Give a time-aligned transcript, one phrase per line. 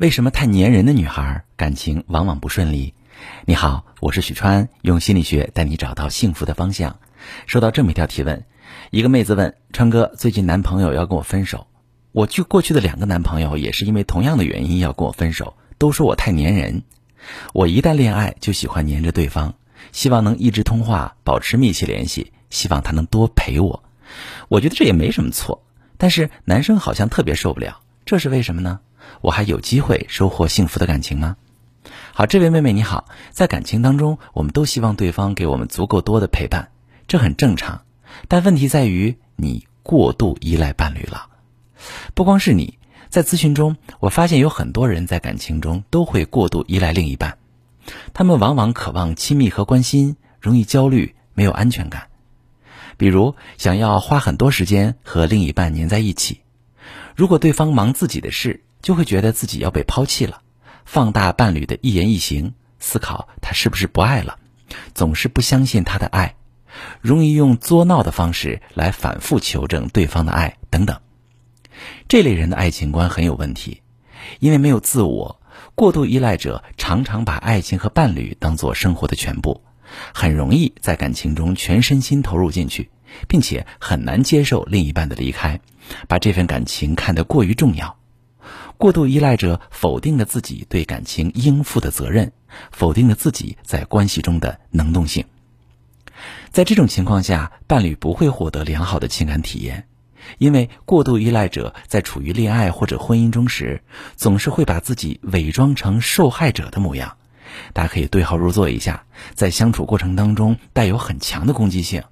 [0.00, 2.94] 为什么太粘人的女孩感情往往不顺利？
[3.44, 6.98] 你好，我是许川，用心理学带你找到幸福的方向。
[7.46, 8.46] 收到这么一条提问，
[8.90, 11.66] 一个妹子问川哥：最近男朋友要跟我分手，
[12.12, 16.82] 我去过去的两个男朋友也是因为同样的原因要跟我分手，都说我太粘人。
[17.52, 19.52] 我一旦恋爱就喜欢粘着对方，
[19.92, 23.82] 希望能一直通话，保持密切联系，希望他能多陪我。
[24.48, 25.62] 我觉得这也没什么错，
[25.98, 28.80] 但是男生好像特别受不了，这是为什么呢？
[29.20, 31.36] 我还有机会收获幸福的感情吗？
[32.12, 36.70] 好，这位妹妹你好，在感情当中，我们都希望对方给我们足够多的陪伴，
[37.08, 37.82] 这很正常。
[38.28, 41.28] 但问题在于你过度依赖伴侣了。
[42.14, 47.38] 不光是你在咨询中，我发现有很多人在感情中都会过度依赖另一半，
[48.12, 52.08] 他们往往渴望亲密和关心，容易焦虑，没有安全感。
[52.98, 56.40] 比如想要花很多时间和另一半黏在一起，
[57.16, 58.62] 如果对方忙自己的事。
[58.82, 60.42] 就会觉得自己要被抛弃了，
[60.84, 64.38] 放大伴侣的一言一行，思考他是不是不爱了，
[64.94, 66.36] 总是不相信他的爱，
[67.00, 70.98] 容易用作闹的方式来反复求证对方的爱等等。
[72.08, 73.82] 这类人的爱情观很有问题，
[74.38, 75.40] 因为没有自我，
[75.74, 79.62] 过度依赖者常常把爱情和伴侣当做生活的全部，
[80.12, 82.90] 很容易在感情中全身心投入进去，
[83.28, 85.60] 并且很难接受另一半的离开，
[86.08, 87.96] 把这份感情看得过于重要。
[88.80, 92.32] 过度依赖者否定了自己对感情应负的责任，
[92.72, 95.22] 否定了自己在关系中的能动性。
[96.50, 99.86] 在这种情况下，伴侣不会获得良好的情感体验，
[100.38, 103.82] 因为过度依赖者在处于恋爱或者婚姻中时，
[104.16, 107.18] 总是会把自己伪装成受害者的模样。
[107.74, 112.02] 大家可以对号入座一下，在相处过程当中带有很强的攻击性，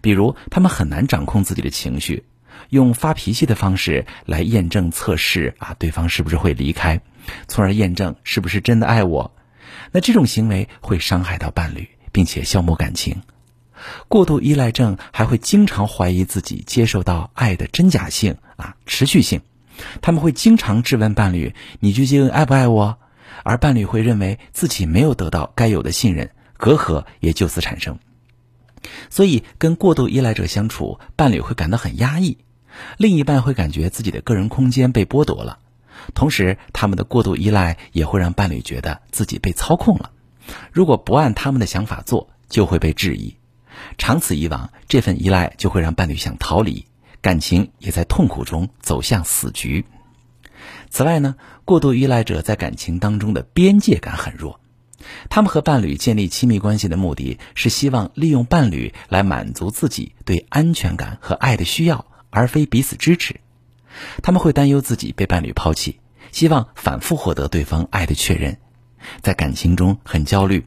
[0.00, 2.24] 比如他们很难掌控自己的情绪。
[2.68, 7.00] 用发脾气的方式来验证测试啊，对方是不是会离开，
[7.48, 9.32] 从而验证是不是真的爱我。
[9.92, 13.22] 那这种行为会伤害到伴侣，并且消磨感情。
[14.08, 19.40] 过度依赖症还会经常怀疑自己接受到爱的真假性啊，持续性。
[20.02, 22.98] 他们会经常质问伴侣：“你究竟爱不爱我？”
[23.42, 27.98] 而伴侣会认为自己没有得到该有的信任，隔阂也就此产生。
[29.08, 32.36] 所以，跟过度依赖者相处，伴侣会感到很压抑。
[32.96, 35.58] 另一半会感觉自己的个人空间被剥夺了，
[36.14, 40.10] 同时他们的过度依赖也会让伴侣觉得自己被操控了。
[40.72, 43.36] 如果不按他们的想法做，就会被质疑。
[43.96, 46.86] 长此以往，这份依赖就会让伴侣想逃离，
[47.20, 49.84] 感情也在痛苦中走向死局。
[50.90, 54.60] 此外呢，过度依赖者在感情当中的边界感很弱，
[55.28, 62.04] 他们和伴侣建立亲密关系的目的是希望利用伴侣来满足自己对安全感和爱的需要。
[62.30, 63.40] 而非彼此支持，
[64.22, 66.00] 他们会担忧自己被伴侣抛弃，
[66.32, 68.58] 希望反复获得对方爱的确认，
[69.20, 70.62] 在感情中很焦虑；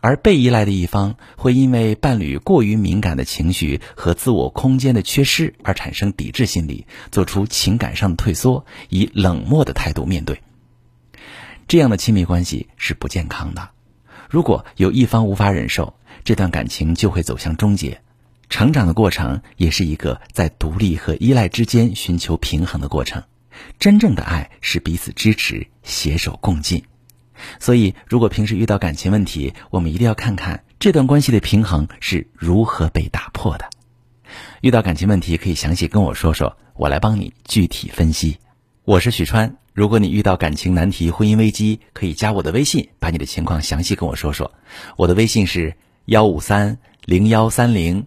[0.00, 10.40] 而被依赖的一方会因为伴侣过于敏感的情绪和自我空间的缺失而产生抵制心理，做出情感上的退缩，以冷漠的态度面对。
[11.68, 13.70] 这样的亲密关系是不健康的。
[14.30, 18.00] 如果有一方无法忍受，这段感情就会走向终结。
[18.48, 23.22] 成长的过程也是一个在独立和依赖之间寻求平衡的过程。
[23.78, 26.84] 真正的爱是彼此支持、携手共进。
[27.58, 33.68] 所以，如果平时遇到感情问题，我们一定要看看这段关系的平衡是如何被打破的。
[34.60, 38.38] 遇到感情问题，可以详细跟我说说，我来帮你具体分析。
[38.84, 39.56] 我是许川。
[39.74, 44.52] 如果你遇到感情难题、婚姻危机，可以加我的微信，把你的情况详细跟我说说。
[44.96, 48.06] 我的微信是幺五三零幺三零。